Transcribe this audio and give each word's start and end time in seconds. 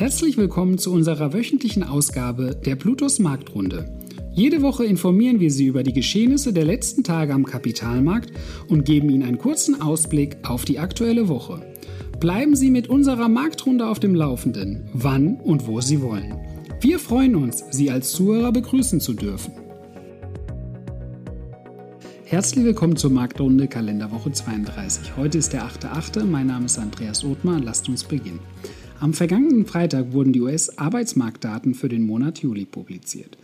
Herzlich 0.00 0.38
willkommen 0.38 0.78
zu 0.78 0.94
unserer 0.94 1.34
wöchentlichen 1.34 1.82
Ausgabe 1.82 2.56
der 2.56 2.74
Plutos 2.74 3.18
Marktrunde. 3.18 3.84
Jede 4.32 4.62
Woche 4.62 4.86
informieren 4.86 5.40
wir 5.40 5.50
Sie 5.50 5.66
über 5.66 5.82
die 5.82 5.92
Geschehnisse 5.92 6.54
der 6.54 6.64
letzten 6.64 7.04
Tage 7.04 7.34
am 7.34 7.44
Kapitalmarkt 7.44 8.32
und 8.66 8.86
geben 8.86 9.10
Ihnen 9.10 9.24
einen 9.24 9.36
kurzen 9.36 9.82
Ausblick 9.82 10.38
auf 10.42 10.64
die 10.64 10.78
aktuelle 10.78 11.28
Woche. 11.28 11.60
Bleiben 12.18 12.56
Sie 12.56 12.70
mit 12.70 12.88
unserer 12.88 13.28
Marktrunde 13.28 13.86
auf 13.86 14.00
dem 14.00 14.14
Laufenden, 14.14 14.88
wann 14.94 15.36
und 15.36 15.66
wo 15.66 15.82
Sie 15.82 16.00
wollen. 16.00 16.34
Wir 16.80 16.98
freuen 16.98 17.36
uns, 17.36 17.62
Sie 17.70 17.90
als 17.90 18.12
Zuhörer 18.12 18.52
begrüßen 18.52 19.00
zu 19.00 19.12
dürfen. 19.12 19.52
Herzlich 22.24 22.64
willkommen 22.64 22.96
zur 22.96 23.10
Marktrunde 23.10 23.68
Kalenderwoche 23.68 24.32
32. 24.32 25.18
Heute 25.18 25.36
ist 25.36 25.52
der 25.52 25.64
8.8. 25.64 26.24
Mein 26.24 26.46
Name 26.46 26.64
ist 26.64 26.78
Andreas 26.78 27.22
Othmar. 27.22 27.60
Lasst 27.60 27.86
uns 27.90 28.02
beginnen. 28.02 28.40
Am 29.00 29.14
vergangenen 29.14 29.64
Freitag 29.64 30.12
wurden 30.12 30.34
die 30.34 30.42
US-Arbeitsmarktdaten 30.42 31.74
für 31.74 31.88
den 31.88 32.04
Monat 32.04 32.40
Juli 32.40 32.66
publiziert. 32.66 33.38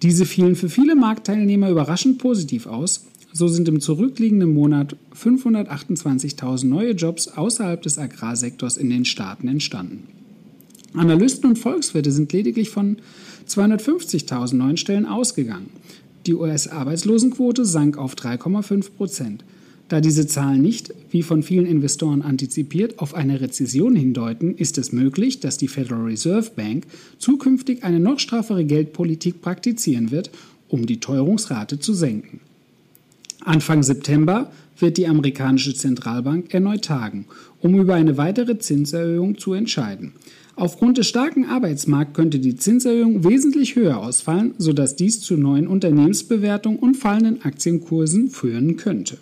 Diese 0.00 0.26
fielen 0.26 0.54
für 0.54 0.68
viele 0.68 0.94
Marktteilnehmer 0.94 1.70
überraschend 1.70 2.18
positiv 2.18 2.66
aus. 2.66 3.06
So 3.32 3.48
sind 3.48 3.66
im 3.66 3.80
zurückliegenden 3.80 4.54
Monat 4.54 4.96
528.000 5.20 6.66
neue 6.66 6.92
Jobs 6.92 7.26
außerhalb 7.26 7.82
des 7.82 7.98
Agrarsektors 7.98 8.76
in 8.76 8.90
den 8.90 9.04
Staaten 9.04 9.48
entstanden. 9.48 10.04
Analysten 10.94 11.50
und 11.50 11.58
Volkswirte 11.58 12.12
sind 12.12 12.32
lediglich 12.32 12.70
von 12.70 12.98
250.000 13.48 14.54
neuen 14.54 14.76
Stellen 14.76 15.06
ausgegangen. 15.06 15.70
Die 16.26 16.34
US-Arbeitslosenquote 16.34 17.64
sank 17.64 17.98
auf 17.98 18.14
3,5 18.14 18.92
Prozent. 18.96 19.44
Da 19.94 20.00
diese 20.00 20.26
Zahlen 20.26 20.60
nicht, 20.60 20.92
wie 21.12 21.22
von 21.22 21.44
vielen 21.44 21.66
Investoren 21.66 22.22
antizipiert, 22.22 22.98
auf 22.98 23.14
eine 23.14 23.40
Rezession 23.40 23.94
hindeuten, 23.94 24.56
ist 24.56 24.76
es 24.76 24.90
möglich, 24.90 25.38
dass 25.38 25.56
die 25.56 25.68
Federal 25.68 26.02
Reserve 26.02 26.50
Bank 26.56 26.88
zukünftig 27.18 27.84
eine 27.84 28.00
noch 28.00 28.18
straffere 28.18 28.64
Geldpolitik 28.64 29.40
praktizieren 29.40 30.10
wird, 30.10 30.32
um 30.66 30.86
die 30.86 30.98
Teuerungsrate 30.98 31.78
zu 31.78 31.94
senken. 31.94 32.40
Anfang 33.44 33.84
September 33.84 34.50
wird 34.80 34.96
die 34.96 35.06
amerikanische 35.06 35.74
Zentralbank 35.74 36.52
erneut 36.52 36.86
tagen, 36.86 37.26
um 37.60 37.78
über 37.78 37.94
eine 37.94 38.16
weitere 38.16 38.58
Zinserhöhung 38.58 39.38
zu 39.38 39.52
entscheiden. 39.52 40.10
Aufgrund 40.56 40.98
des 40.98 41.06
starken 41.06 41.44
Arbeitsmarkts 41.44 42.14
könnte 42.14 42.40
die 42.40 42.56
Zinserhöhung 42.56 43.22
wesentlich 43.22 43.76
höher 43.76 43.98
ausfallen, 43.98 44.54
sodass 44.58 44.96
dies 44.96 45.20
zu 45.20 45.36
neuen 45.36 45.68
Unternehmensbewertungen 45.68 46.80
und 46.80 46.96
fallenden 46.96 47.42
Aktienkursen 47.42 48.28
führen 48.28 48.76
könnte. 48.76 49.18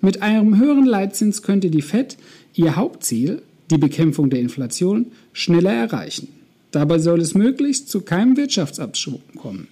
Mit 0.00 0.22
einem 0.22 0.58
höheren 0.58 0.86
Leitzins 0.86 1.42
könnte 1.42 1.70
die 1.70 1.82
Fed 1.82 2.16
ihr 2.54 2.76
Hauptziel, 2.76 3.42
die 3.70 3.78
Bekämpfung 3.78 4.30
der 4.30 4.40
Inflation, 4.40 5.06
schneller 5.32 5.72
erreichen. 5.72 6.28
Dabei 6.70 6.98
soll 6.98 7.20
es 7.20 7.34
möglichst 7.34 7.88
zu 7.88 8.02
keinem 8.02 8.36
Wirtschaftsabschwung 8.36 9.22
kommen. 9.36 9.68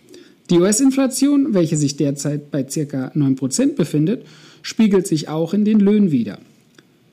Die 0.50 0.58
US-Inflation, 0.58 1.55
welche 1.55 1.77
sich 1.77 1.97
derzeit 1.97 2.50
bei 2.50 2.62
ca. 2.64 3.12
9% 3.14 3.75
befindet, 3.75 4.27
spiegelt 4.62 5.06
sich 5.06 5.28
auch 5.28 5.55
in 5.55 5.64
den 5.64 5.80
Löhnen 5.80 6.11
wider. 6.11 6.39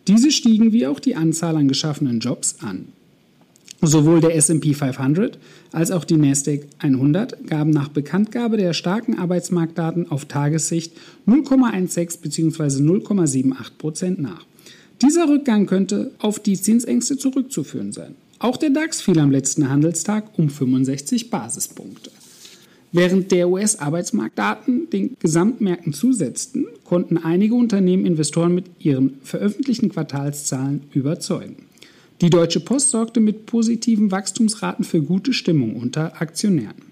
Diese 0.07 0.31
stiegen 0.31 0.73
wie 0.73 0.87
auch 0.87 0.99
die 0.99 1.15
Anzahl 1.15 1.55
an 1.55 1.67
geschaffenen 1.67 2.19
Jobs 2.19 2.57
an. 2.61 2.87
Sowohl 3.83 4.21
der 4.21 4.35
SP 4.37 4.77
500 4.77 5.39
als 5.71 5.89
auch 5.89 6.03
die 6.03 6.17
Nasdaq 6.17 6.67
100 6.77 7.47
gaben 7.47 7.71
nach 7.71 7.88
Bekanntgabe 7.89 8.57
der 8.57 8.73
starken 8.73 9.17
Arbeitsmarktdaten 9.17 10.11
auf 10.11 10.25
Tagessicht 10.25 10.93
0,16 11.27 12.21
bzw. 12.21 12.63
0,78 12.83 13.77
Prozent 13.79 14.21
nach. 14.21 14.45
Dieser 15.01 15.27
Rückgang 15.27 15.65
könnte 15.65 16.11
auf 16.19 16.38
die 16.38 16.61
Zinsängste 16.61 17.17
zurückzuführen 17.17 17.91
sein. 17.91 18.13
Auch 18.38 18.57
der 18.57 18.69
DAX 18.69 19.01
fiel 19.01 19.17
am 19.19 19.31
letzten 19.31 19.67
Handelstag 19.67 20.38
um 20.38 20.49
65 20.49 21.31
Basispunkte. 21.31 22.11
Während 22.91 23.31
der 23.31 23.49
US-Arbeitsmarktdaten 23.49 24.89
den 24.91 25.16
Gesamtmärkten 25.19 25.93
zusetzten, 25.93 26.66
konnten 26.83 27.17
einige 27.17 27.56
Unternehmen 27.56 28.06
Investoren 28.06 28.53
mit 28.53 28.66
ihren 28.79 29.17
veröffentlichten 29.23 29.89
Quartalszahlen 29.89 30.81
überzeugen. 30.94 31.70
Die 32.21 32.29
Deutsche 32.29 32.59
Post 32.59 32.91
sorgte 32.91 33.19
mit 33.19 33.47
positiven 33.47 34.11
Wachstumsraten 34.11 34.85
für 34.85 35.01
gute 35.01 35.33
Stimmung 35.33 35.75
unter 35.75 36.21
Aktionären. 36.21 36.91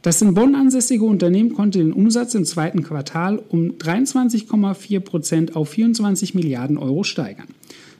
Das 0.00 0.22
in 0.22 0.32
Bonn 0.32 0.54
ansässige 0.54 1.04
Unternehmen 1.04 1.52
konnte 1.52 1.80
den 1.80 1.92
Umsatz 1.92 2.34
im 2.34 2.46
zweiten 2.46 2.82
Quartal 2.82 3.42
um 3.50 3.72
23,4 3.72 5.00
Prozent 5.00 5.54
auf 5.54 5.68
24 5.68 6.34
Milliarden 6.34 6.78
Euro 6.78 7.04
steigern. 7.04 7.48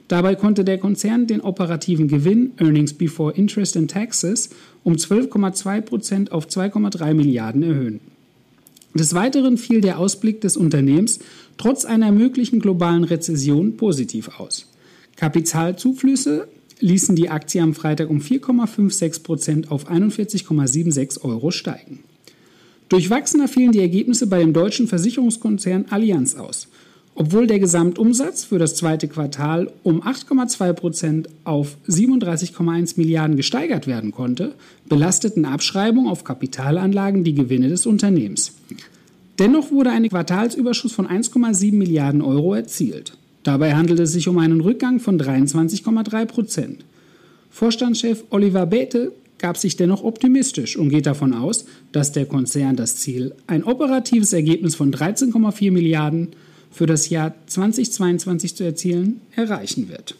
Dabei 0.07 0.33
konnte 0.33 0.63
der 0.63 0.79
Konzern 0.79 1.27
den 1.27 1.41
operativen 1.41 2.07
Gewinn 2.07 2.53
Earnings 2.57 2.93
Before 2.93 3.35
Interest 3.35 3.77
and 3.77 3.91
Taxes 3.91 4.49
um 4.83 4.93
12,2 4.93 5.81
Prozent 5.81 6.31
auf 6.31 6.47
2,3 6.47 7.13
Milliarden 7.13 7.61
erhöhen. 7.61 7.99
Des 8.95 9.13
Weiteren 9.13 9.59
fiel 9.59 9.81
der 9.81 9.99
Ausblick 9.99 10.41
des 10.41 10.57
Unternehmens 10.57 11.19
trotz 11.57 11.85
einer 11.85 12.11
möglichen 12.11 12.59
globalen 12.59 13.03
Rezession 13.03 13.77
positiv 13.77 14.39
aus. 14.39 14.67
Kapitalzuflüsse 15.15 16.47
ließen 16.79 17.15
die 17.15 17.29
Aktie 17.29 17.61
am 17.61 17.73
Freitag 17.73 18.09
um 18.09 18.19
4,56 18.19 19.23
Prozent 19.23 19.71
auf 19.71 19.89
41,76 19.89 21.21
Euro 21.23 21.51
steigen. 21.51 21.99
Durchwachsener 22.89 23.47
fielen 23.47 23.71
die 23.71 23.79
Ergebnisse 23.79 24.27
bei 24.27 24.39
dem 24.39 24.53
deutschen 24.53 24.87
Versicherungskonzern 24.87 25.85
Allianz 25.89 26.35
aus. 26.35 26.67
Obwohl 27.17 27.47
der 27.47 27.59
Gesamtumsatz 27.59 28.43
für 28.43 28.59
das 28.59 28.75
zweite 28.75 29.07
Quartal 29.07 29.71
um 29.83 30.03
8,2 30.03 30.73
Prozent 30.73 31.29
auf 31.45 31.77
37,1 31.87 32.95
Milliarden 32.97 33.37
gesteigert 33.37 33.87
werden 33.87 34.11
konnte, 34.11 34.53
belasteten 34.89 35.45
Abschreibungen 35.45 36.09
auf 36.09 36.25
Kapitalanlagen 36.25 37.23
die 37.23 37.33
Gewinne 37.33 37.69
des 37.69 37.85
Unternehmens. 37.85 38.53
Dennoch 39.39 39.71
wurde 39.71 39.91
ein 39.91 40.07
Quartalsüberschuss 40.09 40.91
von 40.91 41.07
1,7 41.07 41.73
Milliarden 41.73 42.21
Euro 42.21 42.53
erzielt. 42.53 43.17
Dabei 43.45 43.75
handelt 43.75 43.99
es 43.99 44.11
sich 44.11 44.27
um 44.27 44.39
einen 44.39 44.59
Rückgang 44.59 44.99
von 44.99 45.19
23,3 45.21 46.25
Prozent. 46.25 46.83
Vorstandschef 47.51 48.23
Oliver 48.31 48.65
Bethe 48.65 49.11
gab 49.37 49.57
sich 49.57 49.77
dennoch 49.77 50.03
optimistisch 50.03 50.75
und 50.75 50.89
geht 50.89 51.05
davon 51.05 51.31
aus, 51.31 51.65
dass 51.91 52.11
der 52.11 52.25
Konzern 52.25 52.75
das 52.75 52.95
Ziel, 52.95 53.35
ein 53.45 53.63
operatives 53.63 54.33
Ergebnis 54.33 54.73
von 54.73 54.91
13,4 54.91 55.71
Milliarden 55.71 56.29
für 56.71 56.87
das 56.87 57.09
Jahr 57.09 57.35
2022 57.45 58.55
zu 58.55 58.63
erzielen, 58.63 59.21
erreichen 59.35 59.89
wird. 59.89 60.15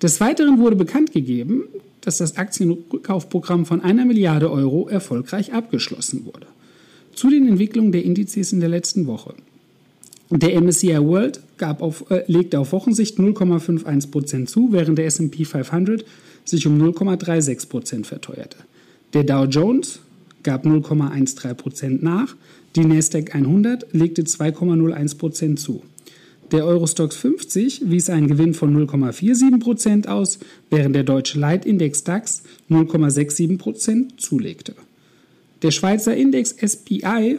Des 0.00 0.18
Weiteren 0.18 0.58
wurde 0.58 0.76
bekannt 0.76 1.12
gegeben, 1.12 1.64
dass 2.00 2.16
das 2.16 2.38
Aktienrückkaufprogramm 2.38 3.66
von 3.66 3.82
einer 3.82 4.06
Milliarde 4.06 4.50
Euro 4.50 4.88
erfolgreich 4.88 5.52
abgeschlossen 5.52 6.24
wurde. 6.24 6.46
Zu 7.14 7.28
den 7.28 7.46
Entwicklungen 7.46 7.92
der 7.92 8.04
Indizes 8.04 8.54
in 8.54 8.60
der 8.60 8.70
letzten 8.70 9.06
Woche. 9.06 9.34
Der 10.30 10.60
MSCI 10.60 10.98
World 11.00 11.40
gab 11.56 11.80
auf, 11.80 12.10
äh, 12.10 12.24
legte 12.26 12.58
auf 12.58 12.72
Wochensicht 12.72 13.18
0,51% 13.18 14.46
zu, 14.46 14.72
während 14.72 14.98
der 14.98 15.06
S&P 15.06 15.44
500 15.44 16.04
sich 16.44 16.66
um 16.66 16.78
0,36% 16.78 18.04
verteuerte. 18.04 18.58
Der 19.14 19.24
Dow 19.24 19.44
Jones 19.44 20.00
gab 20.42 20.66
0,13% 20.66 22.02
nach, 22.02 22.36
die 22.76 22.84
Nasdaq 22.84 23.34
100 23.34 23.92
legte 23.92 24.22
2,01% 24.22 25.56
zu. 25.56 25.82
Der 26.52 26.64
Eurostox 26.64 27.16
50 27.16 27.90
wies 27.90 28.08
einen 28.08 28.28
Gewinn 28.28 28.54
von 28.54 28.74
0,47% 28.86 30.08
aus, 30.08 30.38
während 30.70 30.94
der 30.94 31.04
deutsche 31.04 31.38
Leitindex 31.38 32.04
DAX 32.04 32.42
0,67% 32.70 34.16
zulegte. 34.16 34.74
Der 35.62 35.70
Schweizer 35.70 36.16
Index 36.16 36.54
SPI 36.58 37.38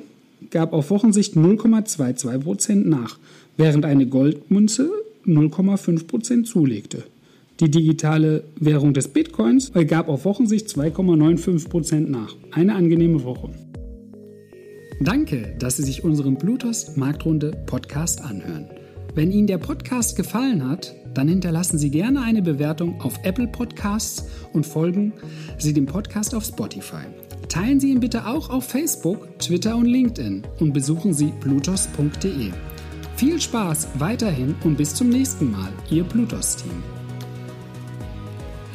gab 0.52 0.74
auf 0.74 0.90
Wochensicht 0.90 1.36
0,22% 1.36 2.88
nach, 2.88 3.18
während 3.58 3.86
eine 3.86 4.06
Goldmünze 4.08 4.90
0,5% 5.26 6.44
zulegte. 6.44 7.04
Die 7.60 7.70
digitale 7.70 8.44
Währung 8.58 8.94
des 8.94 9.10
Bitcoins 9.10 9.72
gab 9.88 10.08
auf 10.08 10.24
Wochensicht 10.24 10.68
2,95% 10.68 12.08
nach. 12.10 12.36
Eine 12.52 12.76
angenehme 12.76 13.24
Woche. 13.24 13.50
Danke, 15.02 15.56
dass 15.60 15.78
Sie 15.78 15.84
sich 15.84 16.04
unseren 16.04 16.36
Bluetooth 16.36 16.96
Marktrunde 16.96 17.52
Podcast 17.66 18.22
anhören. 18.22 18.68
Wenn 19.16 19.32
Ihnen 19.32 19.48
der 19.48 19.58
Podcast 19.58 20.16
gefallen 20.16 20.70
hat, 20.70 20.96
dann 21.14 21.28
hinterlassen 21.28 21.78
Sie 21.78 21.90
gerne 21.90 22.22
eine 22.22 22.42
Bewertung 22.42 23.02
auf 23.02 23.20
Apple 23.24 23.48
Podcasts 23.48 24.26
und 24.54 24.66
folgen 24.66 25.14
Sie 25.58 25.74
dem 25.74 25.86
Podcast 25.86 26.36
auf 26.36 26.46
Spotify. 26.46 27.06
Teilen 27.48 27.80
Sie 27.80 27.92
ihn 27.92 28.00
bitte 28.00 28.28
auch 28.28 28.50
auf 28.50 28.66
Facebook, 28.66 29.40
Twitter 29.40 29.76
und 29.76 29.86
LinkedIn 29.86 30.44
und 30.60 30.74
besuchen 30.74 31.14
Sie 31.14 31.34
blutos.de. 31.40 32.52
Viel 33.16 33.42
Spaß 33.42 33.88
weiterhin 33.96 34.56
und 34.64 34.78
bis 34.78 34.94
zum 34.94 35.10
nächsten 35.10 35.52
Mal, 35.52 35.72
Ihr 35.90 36.04
Blutos-Team. 36.04 36.84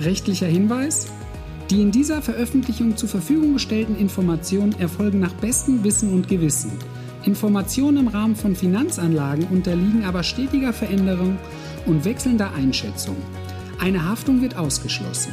Rechtlicher 0.01 0.47
Hinweis? 0.47 1.07
Die 1.71 1.81
in 1.81 1.91
dieser 1.91 2.21
Veröffentlichung 2.21 2.97
zur 2.97 3.09
Verfügung 3.09 3.55
gestellten 3.55 3.97
Informationen 3.97 4.75
erfolgen 4.79 5.21
nach 5.21 5.33
bestem 5.35 5.83
Wissen 5.83 6.13
und 6.13 6.29
Gewissen. 6.29 6.73
Informationen 7.25 7.97
im 7.99 8.09
Rahmen 8.09 8.37
von 8.37 8.55
Finanzanlagen 8.55 9.47
unterliegen 9.47 10.05
aber 10.05 10.23
stetiger 10.23 10.73
Veränderung 10.73 11.39
und 11.87 12.05
wechselnder 12.05 12.53
Einschätzung. 12.55 13.17
Eine 13.81 14.05
Haftung 14.05 14.43
wird 14.43 14.57
ausgeschlossen. 14.57 15.33